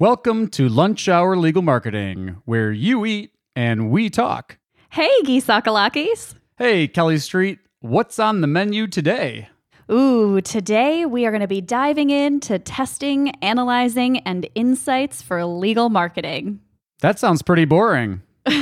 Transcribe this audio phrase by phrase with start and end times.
[0.00, 4.56] Welcome to Lunch Hour Legal Marketing, where you eat and we talk.
[4.88, 6.36] Hey, Gyi Tsakalakis.
[6.56, 9.50] Hey, Kelly Street, what's on the menu today?
[9.92, 15.90] Ooh, today we are going to be diving into testing, analyzing, and insights for legal
[15.90, 16.60] marketing.
[17.02, 18.22] That sounds pretty boring.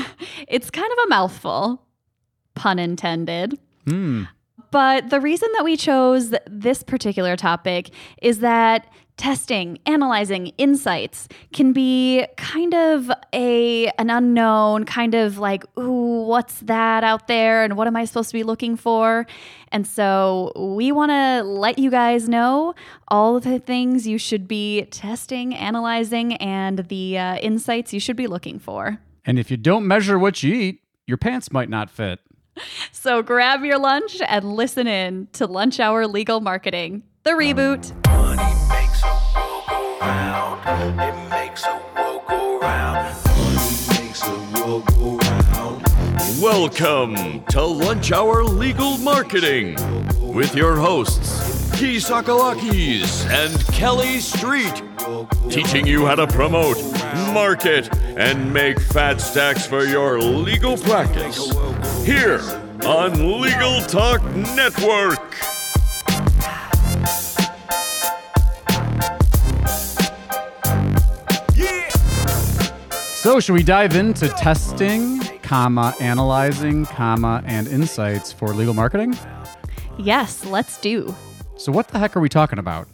[0.48, 1.86] It's kind of a mouthful,
[2.56, 3.60] pun intended.
[3.86, 4.24] Hmm.
[4.70, 7.90] But the reason that we chose this particular topic
[8.20, 8.86] is that
[9.18, 16.60] testing, analyzing insights can be kind of a an unknown, kind of like, ooh, what's
[16.60, 19.26] that out there and what am I supposed to be looking for?
[19.70, 22.74] And so we want to let you guys know
[23.08, 28.16] all of the things you should be testing, analyzing, and the uh, insights you should
[28.16, 28.98] be looking for.
[29.26, 32.20] And if you don't measure what you eat, your pants might not fit.
[32.92, 37.92] So grab your lunch and listen in to Lunch Hour Legal Marketing, the reboot.
[38.06, 41.00] Money makes a world go round.
[41.00, 43.16] It makes a world go round.
[43.26, 45.84] Money makes a world go round.
[46.40, 49.76] Welcome to Lunch Hour Legal Marketing
[50.20, 54.82] with your hosts, Gyi Tsakalakis and Kelly Street,
[55.50, 56.76] teaching you how to promote,
[57.32, 61.52] market, and make fat stacks for your legal practice.
[62.08, 62.40] Here
[62.86, 65.34] on Legal Talk Network.
[73.12, 79.14] So, should we dive into testing, comma, analyzing, comma, and insights for legal marketing?
[79.98, 81.14] Yes, let's do.
[81.58, 82.88] So, what the heck are we talking about?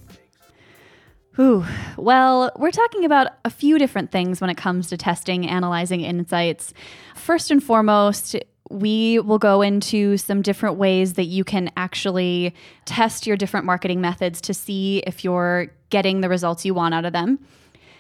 [1.39, 1.65] Ooh,
[1.97, 6.75] well, we're talking about a few different things when it comes to testing, analyzing insights.
[7.15, 8.35] First and foremost,
[8.71, 14.01] we will go into some different ways that you can actually test your different marketing
[14.01, 17.39] methods to see if you're getting the results you want out of them.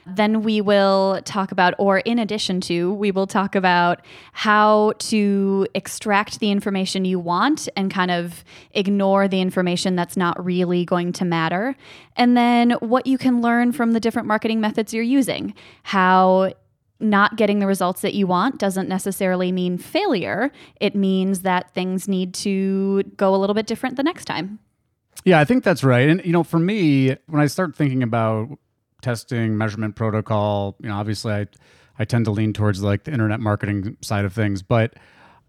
[0.07, 5.67] Then we will talk about, or in addition to, we will talk about how to
[5.75, 11.13] extract the information you want and kind of ignore the information that's not really going
[11.14, 11.74] to matter.
[12.17, 15.55] And then what you can learn from the different marketing methods you're using.
[15.85, 16.53] How
[17.00, 20.50] not getting the results that you want doesn't necessarily mean failure.
[20.80, 24.58] It means that things need to go a little bit different the next time.
[25.24, 26.08] Yeah, I think that's right.
[26.08, 28.58] And you know, for me, when I start thinking about
[29.02, 31.46] testing, measurement protocol, you know, obviously I
[31.98, 34.94] I tend to lean towards like the internet marketing side of things, but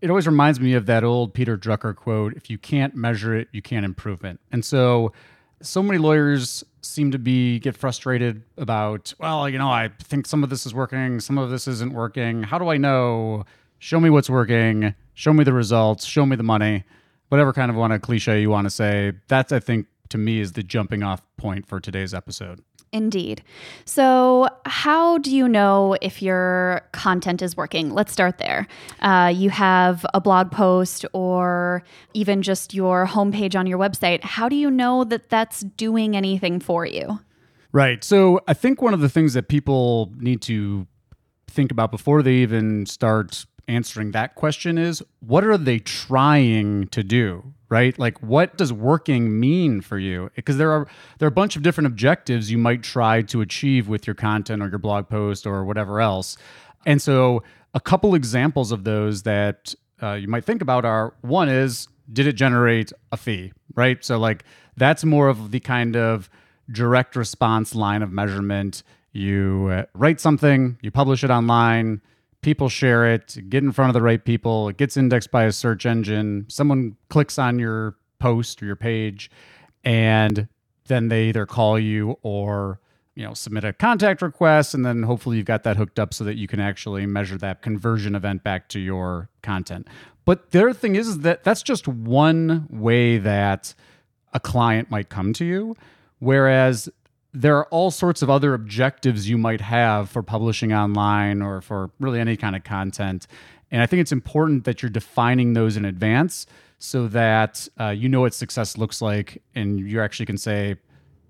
[0.02, 3.48] it always reminds me of that old Peter Drucker quote, if you can't measure it,
[3.52, 4.40] you can't improve it.
[4.52, 5.12] And so
[5.62, 10.44] so many lawyers seem to be get frustrated about, well, you know, I think some
[10.44, 12.44] of this is working, some of this isn't working.
[12.44, 13.46] How do I know?
[13.80, 16.84] Show me what's working, show me the results, show me the money.
[17.30, 20.40] Whatever kind of want a cliche you want to say, that's I think to me
[20.40, 22.64] is the jumping off point for today's episode.
[22.92, 23.44] Indeed.
[23.84, 27.90] So, how do you know if your content is working?
[27.94, 28.68] Let's start there.
[29.02, 34.24] Uh, you have a blog post or even just your homepage on your website.
[34.24, 37.20] How do you know that that's doing anything for you?
[37.74, 38.04] Right.
[38.04, 40.88] So, I think one of the things that people need to
[41.48, 47.04] think about before they even start answering that question is what are they trying to
[47.04, 47.98] do right?
[47.98, 50.30] Like what does working mean for you?
[50.36, 50.88] Because there are
[51.20, 54.62] there are a bunch of different objectives you might try to achieve with your content
[54.62, 56.38] or your blog post or whatever else.
[56.86, 57.44] And so
[57.74, 62.28] a couple examples of those that uh, you might think about are one is did
[62.28, 64.04] it generate a fee right?
[64.04, 64.44] So like
[64.76, 66.30] that's more of the kind of
[66.72, 68.84] direct response line of measurement.
[69.12, 72.02] You uh, write something you publish it online
[72.46, 75.52] people share it, get in front of the right people, it gets indexed by a
[75.52, 79.32] search engine, someone clicks on your post or your page,
[79.84, 80.48] and
[80.86, 82.80] then they either call you or
[83.16, 86.24] you know submit a contact request and then hopefully you've got that hooked up so
[86.24, 89.88] that you can actually measure that conversion event back to your content.
[90.24, 93.74] But the other thing is that that's just one way that
[94.34, 95.76] a client might come to you
[96.20, 96.90] whereas
[97.36, 101.92] there are all sorts of other objectives you might have for publishing online or for
[102.00, 103.28] really any kind of content.
[103.72, 106.46] And I think it's important that you're defining those in advance
[106.80, 110.78] so that uh, you know what success looks like and you actually can say,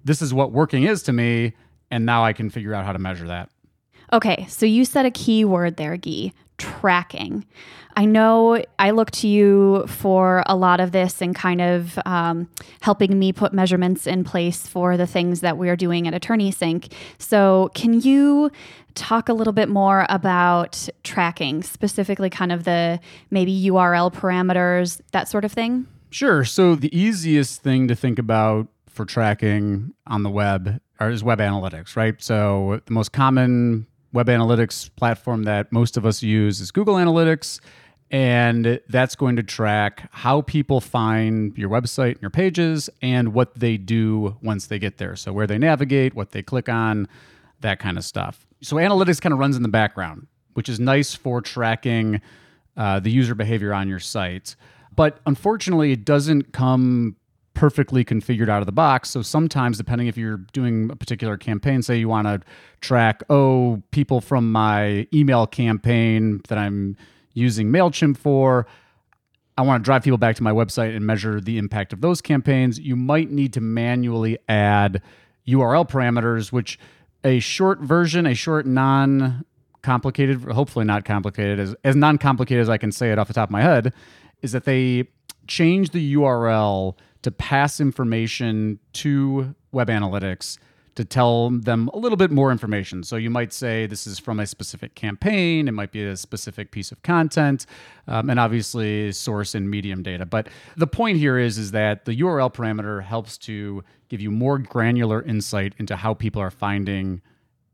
[0.03, 1.53] this is what working is to me.
[1.89, 3.49] And now I can figure out how to measure that.
[4.13, 7.45] Okay, so you said a key word there, Gyi tracking.
[7.97, 12.49] I know I look to you for a lot of this and kind of um,
[12.81, 16.91] helping me put measurements in place for the things that we're doing at AttorneySync.
[17.17, 18.51] So, can you
[18.95, 22.99] talk a little bit more about tracking, specifically kind of the
[23.31, 25.87] maybe URL parameters, that sort of thing?
[26.09, 26.43] Sure.
[26.43, 31.95] So, the easiest thing to think about for tracking on the web is web analytics,
[31.95, 32.21] right?
[32.21, 37.59] So the most common web analytics platform that most of us use is Google Analytics.
[38.11, 43.59] And that's going to track how people find your website and your pages and what
[43.59, 45.15] they do once they get there.
[45.15, 47.07] So, where they navigate, what they click on,
[47.61, 48.45] that kind of stuff.
[48.61, 52.21] So, analytics kind of runs in the background, which is nice for tracking
[52.77, 54.55] uh, the user behavior on your site.
[54.95, 57.15] But unfortunately, it doesn't come
[57.55, 59.09] perfectly configured out of the box.
[59.09, 62.41] So sometimes, depending if you're doing a particular campaign, say you want to
[62.81, 66.95] track, oh, people from my email campaign that I'm
[67.35, 68.65] using MailChimp for,
[69.57, 72.21] I want to drive people back to my website and measure the impact of those
[72.21, 75.01] campaigns, you might need to manually add
[75.47, 76.79] URL parameters, which
[77.23, 79.45] a short version, a short non
[79.83, 83.33] complicated, hopefully not complicated, as, as non complicated as I can say it off the
[83.33, 83.93] top of my head,
[84.41, 85.07] is that they
[85.47, 90.57] change the URL to pass information to Web Analytics
[90.95, 93.03] to tell them a little bit more information.
[93.03, 96.71] So you might say this is from a specific campaign, it might be a specific
[96.71, 97.65] piece of content,
[98.07, 100.25] um, and obviously source and medium data.
[100.25, 100.47] But
[100.77, 105.21] the point here is is that the URL parameter helps to give you more granular
[105.21, 107.21] insight into how people are finding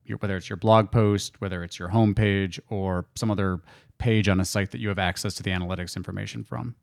[0.05, 3.61] your, whether it's your blog post, whether it's your homepage, or some other
[3.99, 6.75] page on a site that you have access to the analytics information from.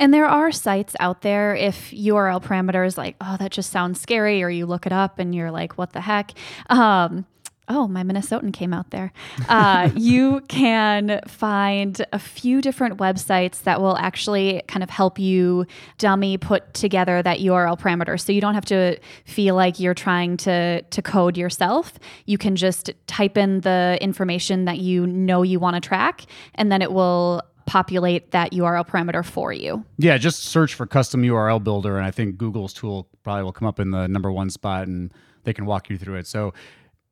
[0.00, 4.42] And there are sites out there if URL parameters like, oh, that just sounds scary,
[4.42, 6.32] or you look it up and you're like, what the heck?
[6.70, 7.26] Um,
[7.70, 9.12] oh, my Minnesotan came out there.
[9.48, 15.66] Uh, you can find a few different websites that will actually kind of help you
[15.98, 18.18] dummy put together that URL parameter.
[18.18, 21.94] So you don't have to feel like you're trying to, to code yourself.
[22.26, 26.24] You can just type in the information that you know you want to track,
[26.56, 29.84] and then it will populate that URL parameter for you.
[29.96, 33.68] Yeah, just search for custom URL builder, and I think Google's tool probably will come
[33.68, 35.14] up in the number one spot, and
[35.44, 36.26] they can walk you through it.
[36.26, 36.52] So,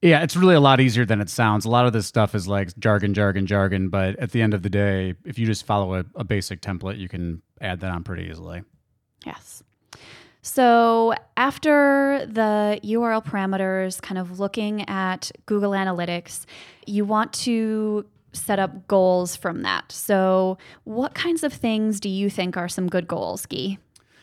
[0.02, 1.64] yeah, it's really a lot easier than it sounds.
[1.64, 4.64] A lot of this stuff is like jargon, jargon, jargon, but at the end of
[4.64, 8.02] the day, if you just follow a, a basic template, you can add that on
[8.02, 8.64] pretty easily.
[9.24, 9.62] Yes.
[10.42, 16.46] So, after the URL parameters, kind of looking at Google Analytics,
[16.84, 18.06] you want to
[18.38, 19.92] set up goals from that.
[19.92, 23.78] So, what kinds of things do you think are some good goals, Gyi?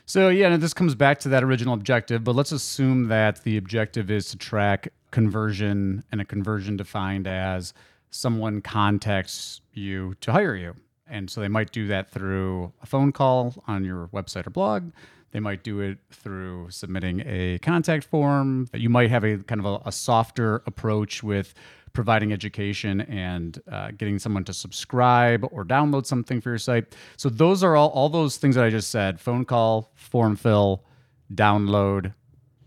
[0.08, 3.58] So, yeah, and this comes back to that original objective, but let's assume that the
[3.58, 7.74] objective is to track conversion and a conversion defined as
[8.12, 10.76] someone contacts you to hire you.
[11.08, 14.92] And so they might do that through a phone call on your website or blog.
[15.32, 18.70] They might do it through submitting a contact form.
[18.74, 21.54] You might have a kind of a, a softer approach with
[21.96, 26.96] providing education and uh, getting someone to subscribe or download something for your site.
[27.18, 30.84] So those are all all those things that I just said: phone call, form fill,
[31.34, 32.14] download,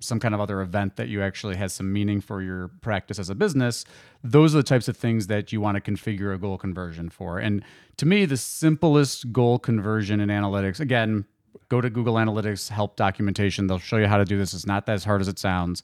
[0.01, 3.31] some kind of other event that you actually has some meaning for your practice as
[3.31, 3.85] a business.
[4.25, 7.39] Those are the types of things that you want to configure a goal conversion for.
[7.39, 7.65] And
[7.99, 11.25] to me, the simplest goal conversion in analytics, again,
[11.69, 13.67] go to Google Analytics help documentation.
[13.67, 14.55] They'll show you how to do this.
[14.55, 15.83] It's not that as hard as it sounds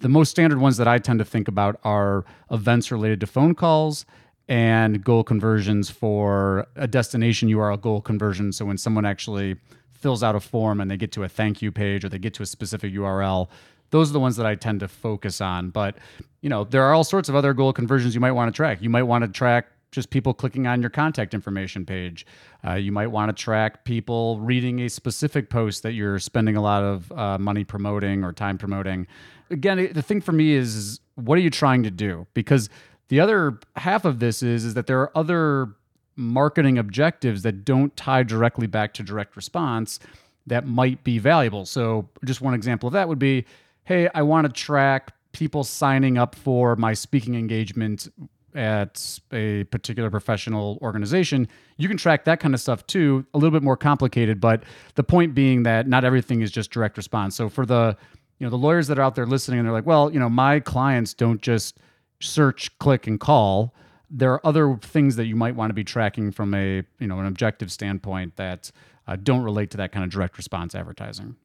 [0.00, 3.54] the most standard ones that I tend to think about are events related to phone
[3.54, 4.04] calls
[4.48, 8.52] and goal conversions for a destination URL goal conversion.
[8.52, 9.56] So when someone actually
[9.92, 12.34] fills out a form and they get to a thank you page or they get
[12.34, 13.48] to a specific URL,
[13.90, 15.70] those are the ones that I tend to focus on.
[15.70, 15.96] But
[16.40, 18.82] you know, there are all sorts of other goal conversions you might want to track.
[18.82, 22.26] You might want to track just people clicking on your contact information page.
[22.66, 26.62] Uh, you might want to track people reading a specific post that you're spending a
[26.62, 29.06] lot of uh, money promoting or time promoting
[29.52, 32.26] again, the thing for me is, is what are you trying to do?
[32.34, 32.68] Because
[33.08, 35.74] the other half of this is is that there are other
[36.16, 39.98] marketing objectives that don't tie directly back to direct response
[40.46, 41.64] that might be valuable.
[41.64, 43.44] So, just one example of that would be,
[43.84, 48.08] hey, I want to track people signing up for my speaking engagement
[48.54, 53.24] at a particular professional organization, you can track that kind of stuff too.
[53.34, 54.62] A little bit more complicated, but
[54.94, 57.34] the point being that not everything is just direct response.
[57.36, 57.96] So for the
[58.42, 60.28] you know the lawyers that are out there listening and they're like well you know
[60.28, 61.78] my clients don't just
[62.20, 63.72] search click and call
[64.10, 67.20] there are other things that you might want to be tracking from a you know
[67.20, 68.72] an objective standpoint that
[69.06, 71.36] uh, don't relate to that kind of direct response advertising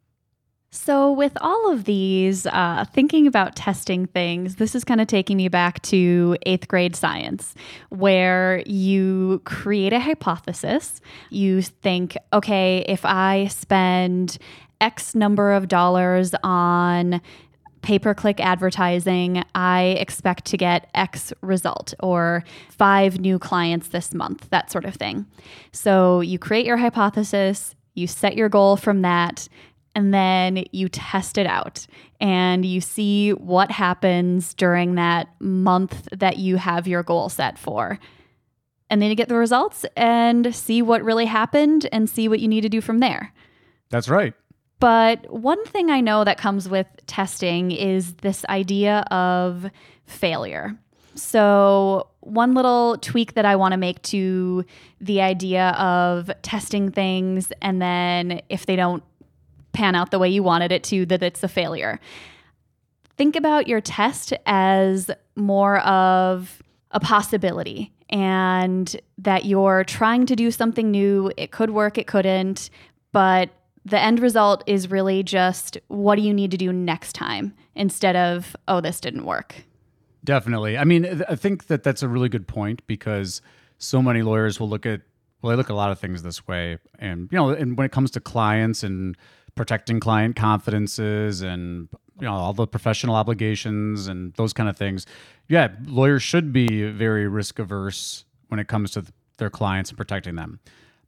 [0.70, 5.38] so, with all of these, uh, thinking about testing things, this is kind of taking
[5.38, 7.56] me back to eighth grade science,
[7.88, 11.00] where you create a hypothesis.
[11.30, 14.40] You think, okay, if I spend
[14.82, 17.22] X number of dollars on
[17.82, 24.14] pay per click advertising, I expect to get X result or five new clients this
[24.14, 25.26] month, that sort of thing.
[25.72, 29.48] So you create your hypothesis, you set your goal from that,
[29.96, 31.88] and then you test it out
[32.20, 37.98] and you see what happens during that month that you have your goal set for.
[38.90, 42.48] And then you get the results and see what really happened and see what you
[42.48, 43.34] need to do from there.
[43.90, 44.34] That's right.
[44.80, 49.70] But one thing I know that comes with testing is this idea of
[50.06, 50.78] failure.
[51.16, 54.66] So, one little tweak that I want to make to
[55.02, 59.04] the idea of testing things and then if they don't
[59.72, 62.00] pan out the way you wanted it to, that it's a failure.
[63.16, 70.52] Think about your test as more of a possibility and that you're trying to do
[70.52, 71.32] something new.
[71.36, 72.70] It could work, it couldn't,
[73.12, 73.50] but
[73.88, 78.16] the end result is really just what do you need to do next time instead
[78.16, 79.64] of, oh, this didn't work.
[80.24, 80.78] Definitely.
[80.78, 83.42] I mean, th- I think that that's a really good point because
[83.78, 85.02] so many lawyers will look at
[85.42, 87.86] well, they look at a lot of things this way, and you know, and when
[87.86, 89.16] it comes to clients and
[89.54, 91.88] protecting client confidences and
[92.20, 95.06] you know all the professional obligations and those kind of things,
[95.48, 99.98] yeah, lawyers should be very risk averse when it comes to th- their clients and
[99.98, 100.60] protecting them.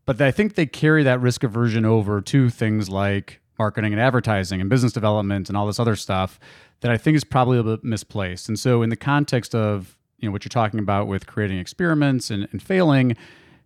[0.09, 4.59] But I think they carry that risk aversion over to things like marketing and advertising
[4.59, 6.39] and business development and all this other stuff
[6.79, 8.49] that I think is probably a bit misplaced.
[8.49, 12.31] And so, in the context of you know what you're talking about with creating experiments
[12.31, 13.17] and, and failing,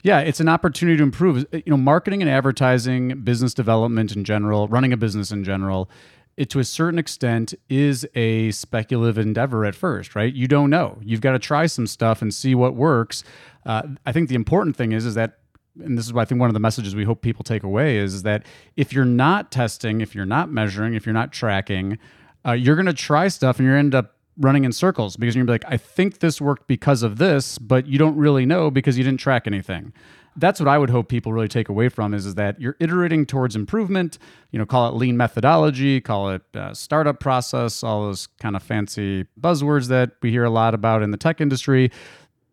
[0.02, 1.46] yeah, it's an opportunity to improve.
[1.54, 5.90] You know, marketing and advertising, business development in general, running a business in general,
[6.36, 10.34] it to a certain extent is a speculative endeavor at first, right?
[10.34, 11.00] You don't know.
[11.04, 13.24] You've got to try some stuff and see what works.
[13.66, 15.38] Uh, I think the important thing is is that
[15.82, 17.98] and this is why I think one of the messages we hope people take away
[17.98, 21.98] is, that if you're not testing, if you're not measuring, if you're not tracking,
[22.46, 25.46] uh, you're going to try stuff and you're end up running in circles because you're
[25.46, 28.72] gonna be like, I think this worked because of this, but you don't really know
[28.72, 29.94] because you didn't track anything.
[30.36, 33.28] That's what I would hope people really take away from is, is that you're iterating
[33.28, 34.18] towards improvement.
[34.50, 38.64] You know, call it lean methodology, call it uh, startup process, all those kind of
[38.64, 41.92] fancy buzzwords that we hear a lot about in the tech industry.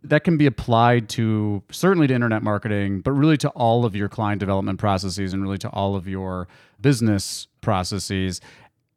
[0.02, 4.08] That can be applied to certainly to internet marketing, but really to all of your
[4.08, 6.48] client development processes and really to all of your
[6.80, 8.40] business processes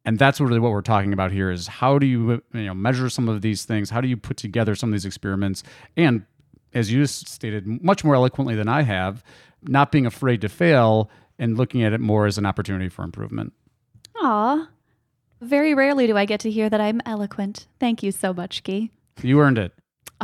[0.06, 3.10] and that's really what we're talking about here is how do you you know measure
[3.10, 5.64] some of these things how do you put together some of these experiments
[5.98, 6.26] and
[6.74, 9.24] as you stated much more eloquently than i have
[9.64, 13.54] not being afraid to fail and looking at it more as an opportunity for improvement
[14.22, 14.70] Aw.
[15.42, 17.68] Very rarely do I get to hear that I'm eloquent.
[17.78, 18.92] Thank you so much, Key.
[19.22, 19.74] you earned it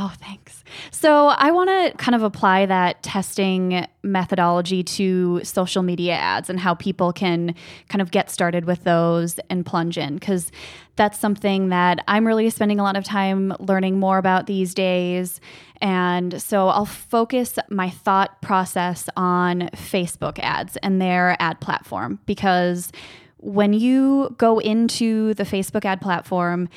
[0.02, 0.64] Oh, thanks.
[0.92, 6.58] So, I want to kind of apply that testing methodology to social media ads and
[6.58, 7.54] how people can
[7.90, 10.54] kind of get started with those and plunge in because
[10.96, 15.42] that's something that I'm really spending a lot of time learning more about these days.
[15.82, 22.94] And so, I'll focus my thought process on Facebook ads and their ad platform because
[23.42, 26.70] when you go into the Facebook ad platform,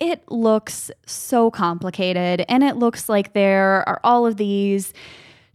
[0.00, 4.92] it looks so complicated and it looks like there are all of these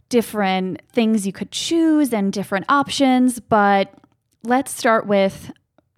[0.08, 3.38] different things you could choose and different options.
[3.40, 3.94] But
[4.42, 5.52] let's start with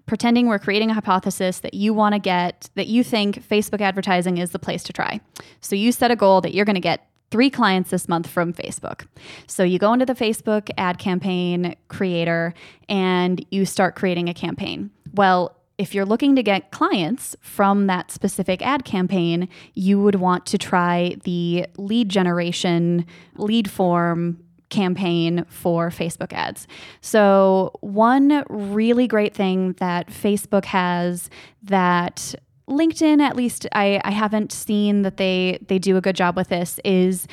[0.07, 4.39] pretending we're creating a hypothesis that you want to get, that you think Facebook advertising
[4.39, 5.21] is the place to try.
[5.61, 8.53] So you set a goal that you're going to get three clients this month from
[8.53, 9.07] Facebook.
[9.47, 12.53] So you go into the Facebook ad campaign creator
[12.91, 14.91] and you start creating a campaign.
[15.15, 20.47] Well, if you're looking to get clients from that specific ad campaign, you would want
[20.47, 24.39] to try the lead generation, lead form
[24.71, 26.67] campaign for Facebook ads.
[27.01, 31.31] So, one really great thing that Facebook has
[31.63, 32.35] that
[32.69, 36.49] LinkedIn, at least I, I haven't seen that they they do a good job with
[36.49, 37.27] this, is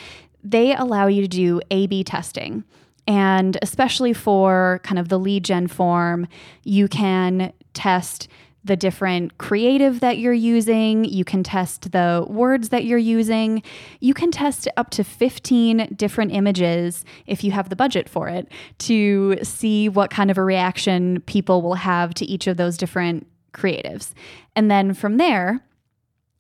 [0.44, 2.64] they allow you to do A B testing.
[3.08, 6.28] And especially for kind of the lead gen form,
[6.64, 8.28] you can test
[8.64, 11.06] the different creative that you're using.
[11.06, 13.64] You can test the words that you're using.
[14.02, 18.52] You can test up to 15 different images if you have the budget for it
[18.80, 23.26] to see what kind of a reaction people will have to each of those different
[23.54, 24.12] creatives.
[24.56, 25.62] And then from there,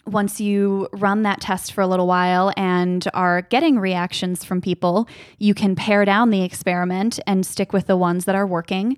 [0.05, 5.07] once you run that test for a little while and are getting reactions from people,
[5.37, 8.97] you can pare down the experiment and stick with the ones that are working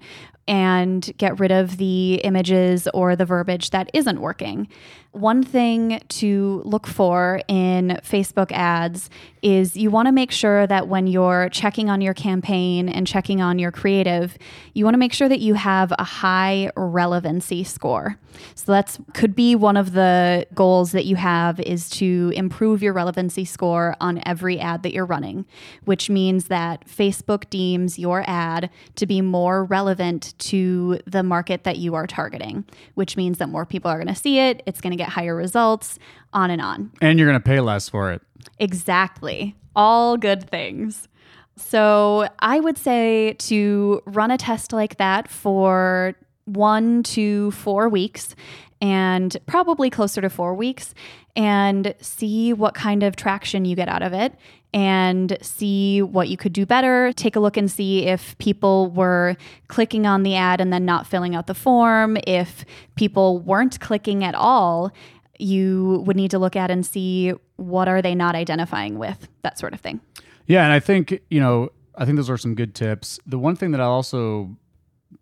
[0.52, 4.68] and get rid of the images or the verbiage that isn't working.
[5.14, 9.10] One thing to look for in Facebook ads
[9.42, 13.42] is you want to make sure that when you're checking on your campaign and checking
[13.42, 14.38] on your creative,
[14.74, 18.18] you want to make sure that you have a high relevancy score.
[18.56, 22.94] So that's could be one of the goals that you have is to improve your
[22.94, 25.46] relevancy score on every ad that you're running,
[25.84, 31.78] which means that Facebook deems your ad to be more relevant to the market that
[31.78, 34.92] you are targeting, which means that more people are going to see it, it's going
[34.92, 35.98] to get higher results,
[36.34, 36.92] on and on.
[37.02, 38.22] And you're going to pay less for it.
[38.60, 39.56] Exactly.
[39.76, 41.08] All good things.
[41.56, 48.36] So I would say to run a test like that for one to four weeks
[48.82, 50.94] and probably closer to four weeks
[51.36, 54.34] and see what kind of traction you get out of it
[54.74, 57.12] and see what you could do better.
[57.14, 59.36] Take a look and see if people were
[59.68, 62.18] clicking on the ad and then not filling out the form.
[62.26, 64.92] If people weren't clicking at all,
[65.40, 69.58] you would need to look at and see what are they not identifying with, that
[69.58, 70.00] sort of thing.
[70.48, 73.20] Yeah, and I think you know, I think those are some good tips.
[73.26, 74.56] The one thing that I also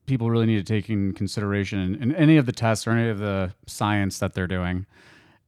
[0.06, 3.10] people really need to take in consideration in, in any of the tests or any
[3.10, 4.86] of the science that they're doing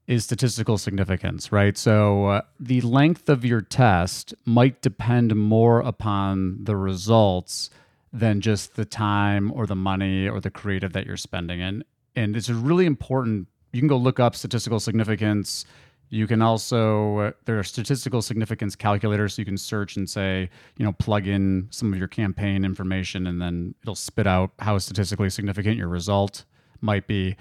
[0.08, 1.78] is statistical significance, right?
[1.78, 7.70] So uh, the length of your test might depend more upon the results
[8.12, 11.62] than just the time or the money or the creative that you're spending.
[11.62, 11.84] And
[12.16, 13.48] and it's really important.
[13.72, 15.66] You can go look up statistical significance.
[16.10, 20.50] You can also uh, there are statistical significance calculators, so you can search and say,
[20.76, 24.78] you know, plug in some of your campaign information, and then it'll spit out how
[24.78, 26.44] statistically significant your result
[26.82, 27.38] might be.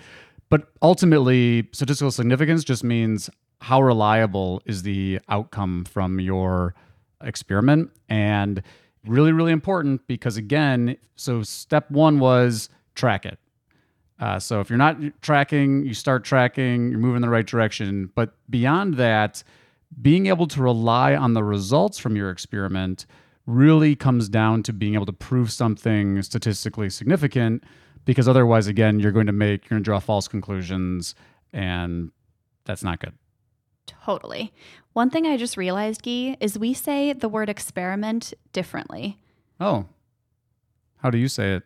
[0.50, 3.30] But ultimately, statistical significance just means
[3.60, 6.74] how reliable is the outcome from your
[7.22, 8.62] experiment, and
[9.06, 13.38] really, really important because again, so step one was track it.
[14.18, 18.10] Uh, so if you're not tracking, you start tracking, you're moving in the right direction.
[18.14, 19.42] But beyond that,
[20.02, 23.06] being able to rely on the results from your experiment
[23.46, 27.64] really comes down to being able to prove something statistically significant
[28.04, 31.14] because otherwise again you're going to make you're going to draw false conclusions
[31.52, 32.10] and
[32.64, 33.14] that's not good
[34.04, 34.52] Totally.
[34.92, 39.18] One thing I just realized, Gyi, is we say the word experiment differently.
[39.60, 39.86] oh
[40.98, 41.62] how do you say it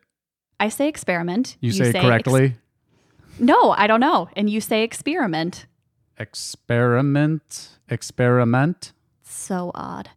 [0.60, 1.56] I say experiment.
[1.60, 2.54] you, say, it ex- correctly
[3.38, 4.28] no, I don't know.
[4.36, 5.66] And you say experiment.
[6.18, 10.10] experiment experiment So odd.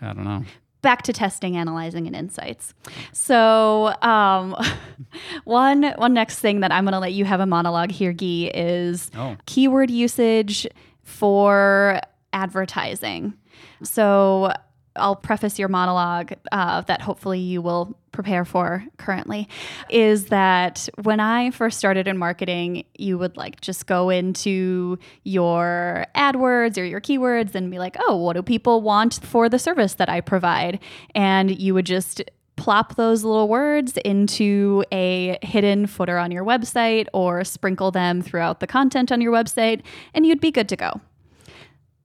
[0.00, 0.44] i don't know
[0.82, 2.74] back to testing, analyzing, and insights.
[3.12, 4.56] So, um,
[5.44, 8.50] one one next thing that I'm going to let you have a monologue here, Gyi,
[8.54, 10.66] is oh keyword usage
[11.02, 12.00] for
[12.32, 13.34] advertising.
[13.82, 14.52] So,
[14.96, 19.48] I'll preface your monologue uh, that hopefully you will prepare for currently
[19.88, 26.06] is that when I first started in marketing, you would like just go into your
[26.14, 29.94] AdWords or your keywords and be like, oh, what do people want for the service
[29.94, 30.78] that I provide?
[31.14, 32.22] And you would just
[32.56, 38.60] plop those little words into a hidden footer on your website or sprinkle them throughout
[38.60, 39.82] the content on your website,
[40.14, 41.00] and you'd be good to go.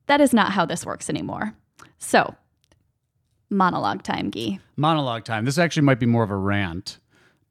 [0.08, 1.54] That is not how this works anymore.
[1.98, 2.34] So,
[3.50, 4.60] monologue time, Gyi.
[4.76, 5.46] monologue time.
[5.46, 7.00] This actually might be more of a rant,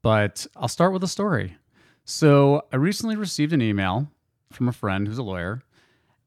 [0.03, 1.57] but I'll start with a story.
[2.05, 4.09] So, I recently received an email
[4.53, 5.63] from a friend who's a lawyer,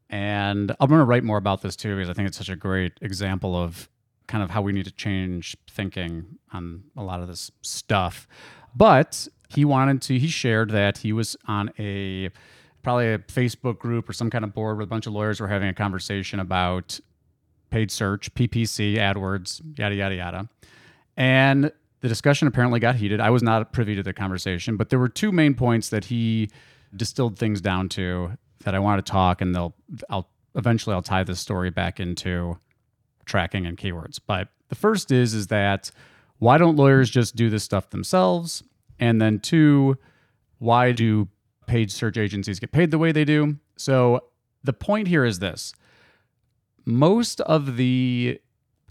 [0.09, 2.55] and I'm going to write more about this too because I think it's such a
[2.55, 3.89] great example of
[4.27, 8.27] kind of how we need to change thinking on a lot of this stuff.
[8.75, 12.29] But he wanted to, he shared that he was on a
[12.83, 15.47] probably a Facebook group or some kind of board with a bunch of lawyers were
[15.47, 16.99] having a conversation about
[17.69, 20.49] paid search, PPC, AdWords, yada, yada, yada.
[21.17, 23.19] And the discussion apparently got heated.
[23.19, 26.49] I was not privy to the conversation, but there were two main points that he
[26.95, 28.31] distilled things down to
[28.63, 29.75] that I want to talk, and they'll,
[30.09, 32.57] I'll eventually I'll tie this story back into
[33.25, 34.19] tracking and keywords.
[34.25, 35.91] But the first is is that
[36.39, 38.63] why don't lawyers just do this stuff themselves?
[38.99, 39.97] And then two,
[40.57, 41.27] why do
[41.67, 43.57] paid search agencies get paid the way they do?
[43.77, 44.23] So
[44.63, 45.73] the point here is this
[46.85, 48.39] most of the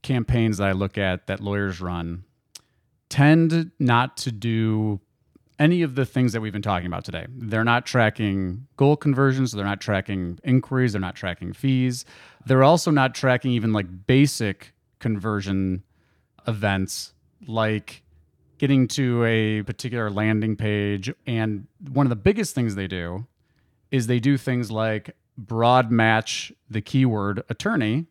[0.03, 2.24] campaigns that I look at that lawyers run
[3.09, 5.01] tend not to do
[5.59, 7.27] any of the things that we've been talking about today.
[7.29, 12.05] They're not tracking goal conversions, they're not tracking inquiries, they're not tracking fees.
[12.46, 15.83] They're also not tracking even like basic conversion
[16.46, 17.12] events
[17.46, 18.03] like
[18.59, 23.27] getting to a particular landing page and one of the biggest things they do
[23.90, 28.05] is they do things like broad match the keyword attorney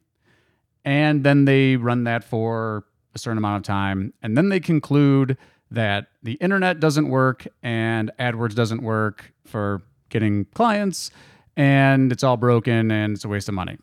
[0.85, 5.37] and then they run that for a certain amount of time and then they conclude
[5.69, 11.11] that the internet doesn't work and AdWords doesn't work for getting clients
[11.55, 13.77] and it's all broken and it's a waste of money.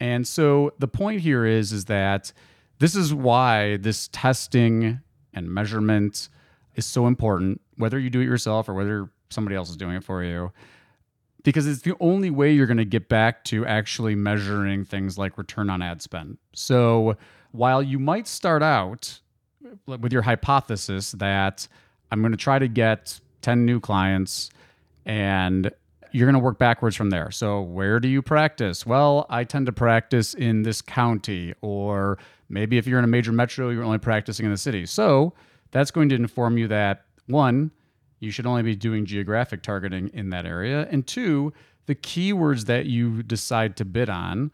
[0.00, 2.32] And so the point here is is that
[2.80, 5.00] this is why this testing
[5.32, 6.28] and measurement
[6.74, 10.04] is so important whether you do it yourself or whether somebody else is doing it
[10.04, 10.52] for you
[11.42, 15.38] because it's the only way you're going to get back to actually measuring things like
[15.38, 16.38] return on ad spend.
[16.54, 17.16] So
[17.52, 19.20] while you might start out
[19.86, 21.66] with your hypothesis that
[22.10, 24.50] I'm going to try to get 10 new clients
[25.04, 25.70] and
[26.12, 27.30] you're going to work backwards from there.
[27.30, 28.84] So, where do you practice?
[28.86, 32.18] Well, I tend to practice in this county, or
[32.50, 34.84] maybe if you're in a major metro, you're only practicing in the city.
[34.84, 35.32] So,
[35.70, 37.70] that's going to inform you that one,
[38.22, 41.52] you should only be doing geographic targeting in that area, and two,
[41.86, 44.52] the keywords that you decide to bid on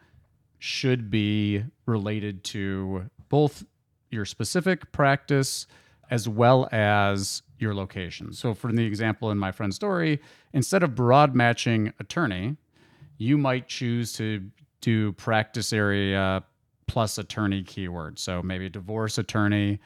[0.58, 3.66] should be related to both
[4.10, 5.66] your specific practice
[6.10, 8.32] as well as your location.
[8.32, 10.20] So, for the example in my friend's story,
[10.54, 12.56] instead of broad matching attorney,
[13.18, 14.50] you might choose to
[14.80, 16.42] do practice area
[16.86, 18.18] plus attorney keyword.
[18.18, 19.78] So, maybe divorce attorney,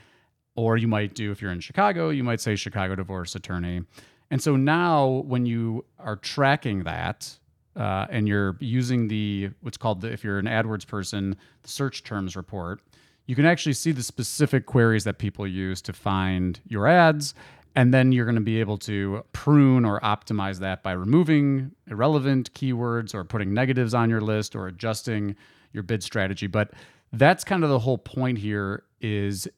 [0.54, 3.82] or you might do, if you're in Chicago, you might say Chicago divorce attorney.
[4.30, 7.38] And so now, when you are tracking that,
[7.76, 12.04] uh, and you're using the what's called the if you're an AdWords person, the search
[12.04, 12.80] terms report,
[13.26, 17.34] you can actually see the specific queries that people use to find your ads.
[17.74, 22.52] And then you're going to be able to prune or optimize that by removing irrelevant
[22.52, 25.36] keywords or putting negatives on your list or adjusting
[25.72, 26.46] your bid strategy.
[26.46, 26.72] But
[27.12, 29.48] that's kind of the whole point here is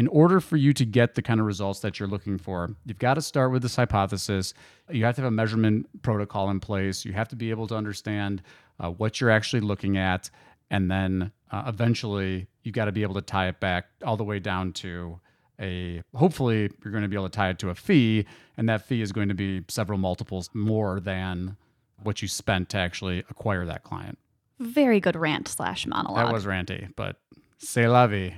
[0.00, 2.98] in order for you to get the kind of results that you're looking for, you've
[2.98, 4.54] got to start with this hypothesis.
[4.88, 7.04] You have to have a measurement protocol in place.
[7.04, 8.40] You have to be able to understand
[8.82, 10.30] uh, what you're actually looking at.
[10.70, 14.24] And then uh, eventually, you've got to be able to tie it back all the
[14.24, 15.20] way down to
[15.60, 18.24] a hopefully, you're going to be able to tie it to a fee.
[18.56, 21.58] And that fee is going to be several multiples more than
[22.02, 24.18] what you spent to actually acquire that client.
[24.60, 26.24] Very good rant slash monologue.
[26.24, 27.16] That was ranty, but
[27.58, 28.36] c'est la vie.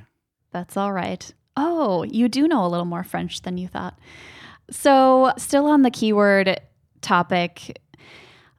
[0.50, 1.32] That's all right.
[1.56, 3.98] Oh, you do know a little more French than you thought.
[4.70, 6.60] So, still on the keyword
[7.02, 7.78] topic,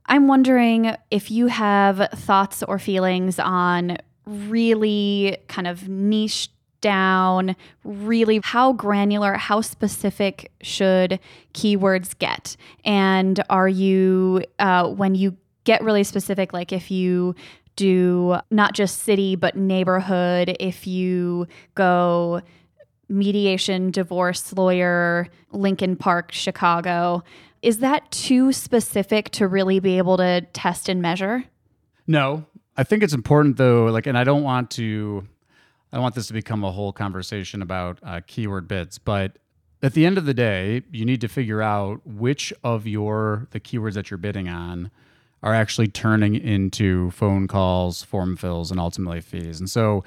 [0.06, 6.50] I'm wondering if you have thoughts or feelings on really kind of niche
[6.82, 11.20] down, really how granular, how specific should
[11.54, 12.58] keywords get?
[12.84, 17.36] And are you, uh, when you get really specific, like if you
[17.78, 22.42] do not just city, but neighborhood, if you go
[23.10, 27.24] mediation, divorce lawyer, Lincoln Park, Chicago.
[27.62, 31.46] Is that too specific to really be able to test and measure?
[32.08, 33.86] No, I think it's important though.
[33.86, 35.28] Like, and I don't want to,
[35.92, 39.38] I don't want this to become a whole conversation about uh, keyword bids, but
[39.82, 43.60] at the end of the day, you need to figure out which of your the
[43.60, 44.90] keywords that you're bidding on
[45.44, 49.60] are actually turning into phone calls, form fills, and ultimately fees.
[49.60, 50.06] And so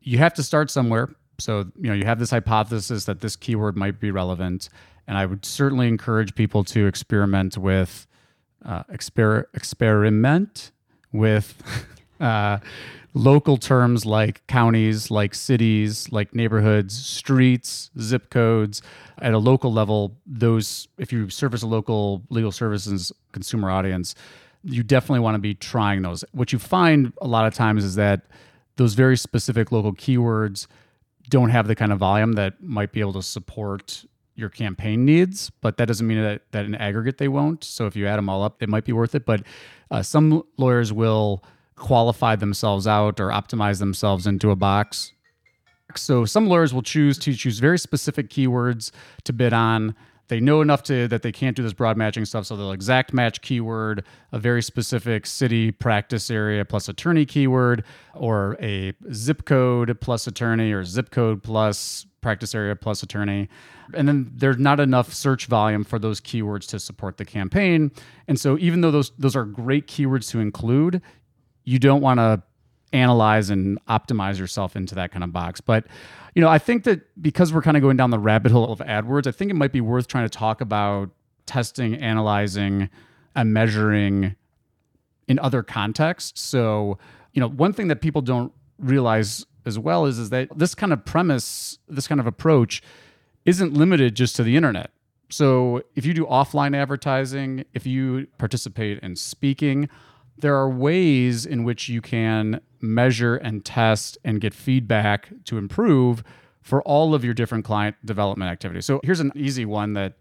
[0.00, 1.10] you have to start somewhere.
[1.40, 4.68] So, you know, you have this hypothesis that this keyword might be relevant.
[5.06, 8.06] And I would certainly encourage people to experiment with,
[8.64, 10.70] uh, exper- experiment
[11.12, 11.60] with
[12.20, 12.58] uh,
[13.14, 18.82] local terms like counties, like cities, like neighborhoods, streets, zip codes.
[19.20, 24.14] At a local level, those, if you service a local legal services consumer audience,
[24.62, 26.24] you definitely want to be trying those.
[26.32, 28.22] What you find a lot of times is that
[28.76, 30.66] those very specific local keywords
[31.30, 35.50] don't have the kind of volume that might be able to support your campaign needs,
[35.60, 37.64] but that doesn't mean that, that in aggregate they won't.
[37.64, 39.24] So if you add them all up, it might be worth it.
[39.24, 39.42] But
[39.90, 41.42] uh, some lawyers will
[41.76, 45.12] qualify themselves out or optimize themselves into a box.
[45.96, 48.92] So some lawyers will choose to choose very specific keywords
[49.24, 49.94] to bid on
[50.30, 52.46] they know enough to that they can't do this broad matching stuff.
[52.46, 58.56] So they'll exact match keyword a very specific city practice area plus attorney keyword or
[58.60, 63.48] a zip code plus attorney or zip code plus practice area plus attorney.
[63.92, 67.90] And then there's not enough search volume for those keywords to support the campaign.
[68.28, 71.02] And so even though those those are great keywords to include
[71.64, 72.42] you don't want to
[72.92, 75.86] analyze and optimize yourself into that kind of box but
[76.34, 78.78] you know, I think that because we're kind of going down the rabbit hole of
[78.80, 81.10] AdWords, I think it might be worth trying to talk about
[81.46, 82.88] testing, analyzing,
[83.34, 84.36] and measuring
[85.26, 86.40] in other contexts.
[86.40, 86.98] So,
[87.32, 90.92] you know, one thing that people don't realize as well is, is that this kind
[90.92, 92.82] of premise, this kind of approach
[93.44, 94.90] isn't limited just to the internet.
[95.28, 99.88] So, if you do offline advertising, if you participate in speaking,
[100.38, 106.22] there are ways in which you can measure and test and get feedback to improve
[106.62, 108.84] for all of your different client development activities.
[108.84, 110.14] So here's an easy one that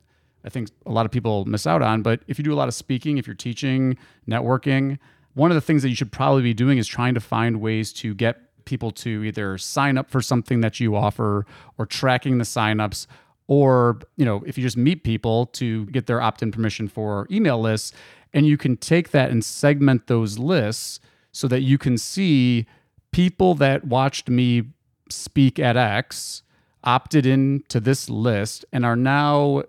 [0.43, 2.01] I think a lot of people miss out on.
[2.01, 4.99] But if you do a lot of speaking, if you're teaching, networking,
[5.33, 7.93] one of the things that you should probably be doing is trying to find ways
[7.93, 11.45] to get people to either sign up for something that you offer
[11.77, 13.07] or tracking the signups
[13.47, 17.59] or you know if you just meet people to get their opt-in permission for email
[17.59, 17.91] lists
[18.31, 20.99] and you can take that and segment those lists
[21.31, 22.65] so that you can see
[23.11, 24.63] people that watched me
[25.09, 26.43] speak at X
[26.83, 29.63] opted in to this list and are now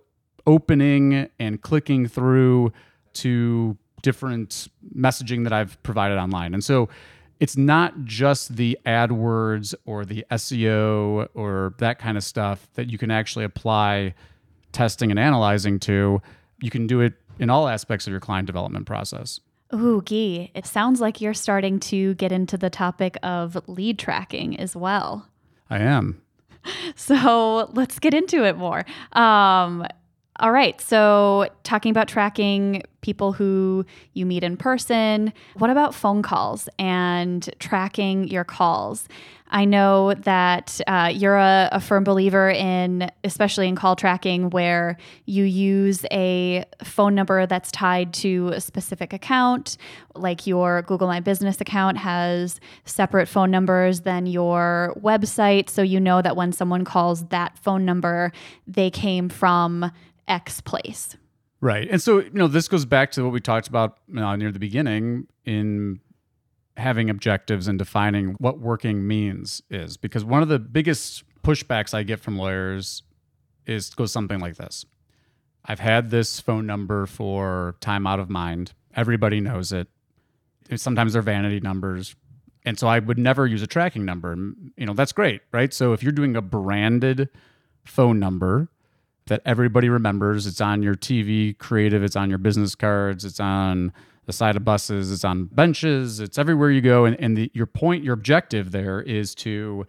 [0.47, 2.73] opening and clicking through
[3.13, 6.55] to different messaging that I've provided online.
[6.55, 6.89] And so
[7.39, 12.99] it's not just the AdWords or the SEO or that kind of stuff that you
[12.99, 14.15] can actually apply
[14.73, 16.23] testing and analyzing to.
[16.61, 19.41] You can do it in all aspects of your client development process.
[19.73, 24.59] Ooh, Gee, it sounds like you're starting to get into the topic of lead tracking
[24.59, 25.29] as well.
[25.69, 26.21] I am.
[26.95, 28.85] So let's get into it more.
[29.13, 29.87] Um,
[30.41, 30.81] all right.
[30.81, 37.49] So, talking about tracking people who you meet in person, what about phone calls and
[37.59, 39.07] tracking your calls?
[39.53, 44.97] I know that uh, you're a, a firm believer in, especially in call tracking, where
[45.27, 49.77] you use a phone number that's tied to a specific account,
[50.15, 55.69] like your Google My Business account has separate phone numbers than your website.
[55.69, 58.33] So you know that when someone calls that phone number,
[58.69, 59.91] they came from
[60.31, 61.17] X place.
[61.61, 61.87] Right.
[61.91, 64.59] And so, you know, this goes back to what we talked about uh, near the
[64.59, 66.01] beginning in
[66.77, 72.03] having objectives and defining what working means is because one of the biggest pushbacks I
[72.03, 73.03] get from lawyers
[73.67, 74.87] is goes something like this.
[75.65, 78.73] I've had this phone number for time out of mind.
[78.95, 79.89] Everybody knows it.
[80.77, 82.17] Sometimes they're vanity numbers.
[82.65, 84.35] And so I would never use a tracking number.
[84.77, 85.75] You know, that's great, right?
[85.75, 87.29] So if you're doing a branded
[87.85, 88.69] phone number,
[89.31, 90.45] that everybody remembers.
[90.47, 93.93] It's on your TV creative, it's on your business cards, it's on
[94.27, 97.05] the side of buses, it's on benches, it's everywhere you go.
[97.05, 99.87] And, and the, your point, your objective there is to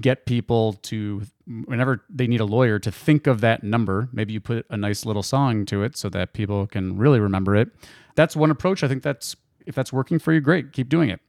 [0.00, 1.22] get people to,
[1.66, 4.08] whenever they need a lawyer, to think of that number.
[4.12, 7.54] Maybe you put a nice little song to it so that people can really remember
[7.56, 7.68] it.
[8.14, 8.82] That's one approach.
[8.82, 11.20] I think that's, if that's working for you, great, keep doing it.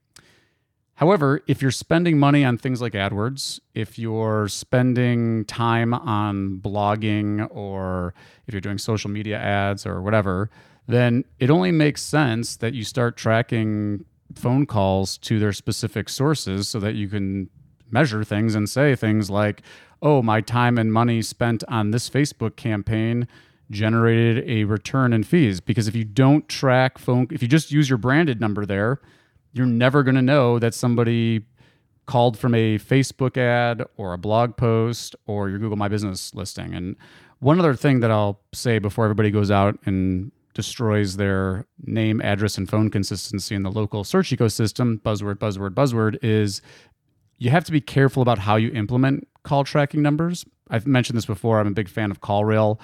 [1.01, 7.47] However, if you're spending money on things like AdWords, if you're spending time on blogging,
[7.49, 8.13] or
[8.45, 10.51] if you're doing social media ads or whatever,
[10.87, 16.69] then it only makes sense that you start tracking phone calls to their specific sources
[16.69, 17.49] so that you can
[17.89, 19.63] measure things and say things like,
[20.03, 23.27] oh, my time and money spent on this Facebook campaign
[23.71, 25.61] generated a return in fees.
[25.61, 28.99] Because if you don't track phone, if you just use your branded number there,
[29.53, 31.43] you're never going to know that somebody
[32.05, 36.73] called from a Facebook ad or a blog post or your Google My Business listing.
[36.73, 36.95] And
[37.39, 42.57] one other thing that I'll say before everybody goes out and destroys their name, address,
[42.57, 46.61] and phone consistency in the local search ecosystem, buzzword, buzzword, buzzword, is
[47.37, 50.45] you have to be careful about how you implement call tracking numbers.
[50.69, 51.59] I've mentioned this before.
[51.59, 52.79] I'm a big fan of CallRail.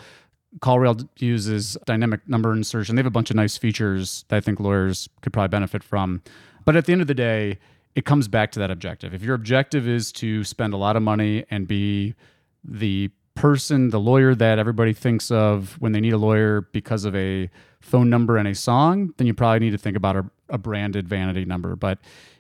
[0.60, 2.95] CallRail uses dynamic number insertion.
[2.95, 6.21] They have a bunch of nice features that I think lawyers could probably benefit from.
[6.67, 7.60] But at the end of the day,
[7.95, 9.13] it comes back to that objective.
[9.13, 12.13] If your objective is to spend a lot of money and be
[12.62, 17.15] the person, the lawyer that everybody thinks of when they need a lawyer because of
[17.15, 17.49] a
[17.80, 21.08] phone number and a song, then you probably need to think about a, a branded
[21.08, 21.77] vanity number.
[21.77, 21.99] But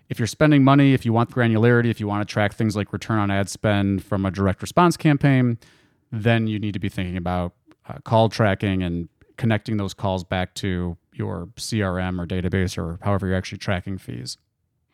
[0.09, 2.91] if you're spending money, if you want granularity, if you want to track things like
[2.91, 5.57] return on ad spend from a direct response campaign,
[6.11, 7.53] then you need to be thinking about
[7.87, 13.27] uh, call tracking and connecting those calls back to your CRM or database or however
[13.27, 14.37] you're actually tracking fees.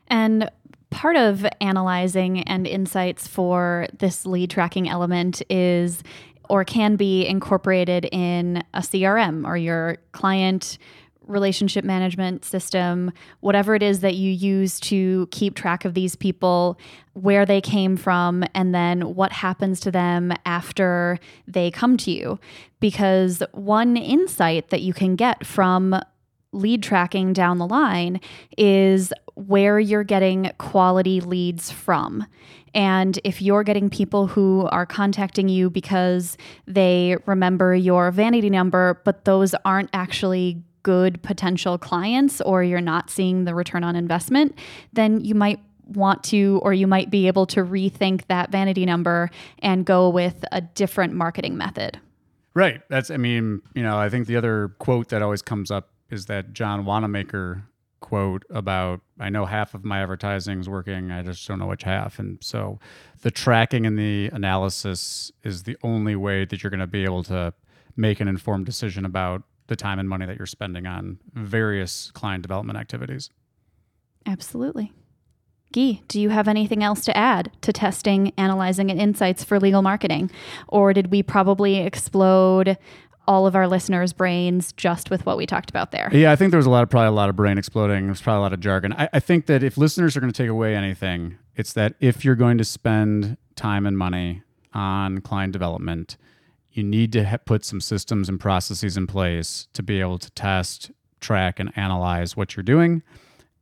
[0.07, 0.49] And
[0.89, 6.03] part of analyzing and insights for this lead tracking element is
[6.49, 10.77] or can be incorporated in a CRM or your client
[11.25, 16.77] relationship management system, whatever it is that you use to keep track of these people,
[17.13, 22.39] where they came from, and then what happens to them after they come to you.
[22.79, 25.95] Because one insight that you can get from
[26.53, 28.21] lead tracking down the line
[28.57, 32.25] is where you're getting quality leads from.
[32.73, 39.01] And if you're getting people who are contacting you because they remember your vanity number,
[39.03, 44.57] but those aren't actually good potential clients or you're not seeing the return on investment,
[44.91, 49.29] then you might want to or you might be able to rethink that vanity number
[49.59, 51.99] and go with a different marketing method.
[52.53, 52.81] Right.
[52.89, 56.25] That's, I mean, you know, I think the other quote that always comes up is
[56.27, 57.65] that John Wanamaker
[57.99, 61.83] quote about I know half of my advertising is working, I just don't know which
[61.83, 62.19] half.
[62.19, 62.79] And so
[63.21, 67.23] the tracking and the analysis is the only way that you're going to be able
[67.23, 67.53] to
[67.95, 72.41] make an informed decision about the time and money that you're spending on various client
[72.41, 73.29] development activities.
[74.25, 74.91] Absolutely.
[75.73, 79.81] Gyi, do you have anything else to add to testing, analyzing, and insights for legal
[79.81, 80.29] marketing?
[80.67, 82.77] Or did we probably explode
[83.27, 86.09] all of our listeners' brains just with what we talked about there?
[86.11, 88.07] Yeah, I think there was a lot of probably a lot of brain exploding.
[88.07, 88.93] There's probably a lot of jargon.
[88.93, 92.25] I, I think that if listeners are going to take away anything, it's that if
[92.25, 96.17] you're going to spend time and money on client development,
[96.71, 100.31] you need to ha- put some systems and processes in place to be able to
[100.31, 103.03] test, track, and analyze what you're doing.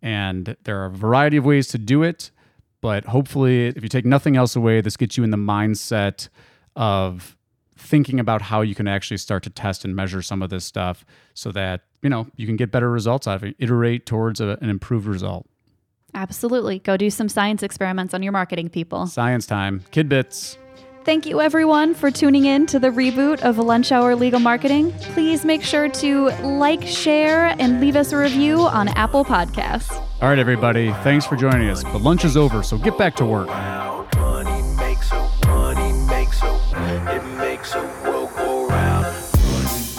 [0.02, 2.32] And there are a variety of ways to do it.
[2.80, 6.30] But hopefully, if you take nothing else away, this gets you in the mindset
[6.76, 7.38] of
[7.82, 11.06] thinking about how you can actually start to test and measure some of this stuff
[11.34, 14.58] so that, you know, you can get better results out of it, iterate towards a,
[14.62, 15.48] an improved result.
[16.14, 16.80] Absolutely.
[16.80, 19.08] Go do some science experiments on your marketing people.
[19.08, 19.84] Science time.
[19.92, 20.58] Kid bits.
[21.04, 24.92] Thank you, everyone, for tuning in to the reboot of Lunch Hour Legal Marketing.
[25.14, 29.92] Please make sure to like, share, and leave us a review on Apple Podcasts.
[30.22, 30.92] All right, everybody.
[31.02, 31.84] Thanks for joining us.
[31.84, 33.50] But lunch is over, so get back to work.